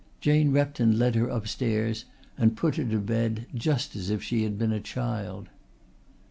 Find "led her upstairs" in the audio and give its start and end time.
0.97-2.05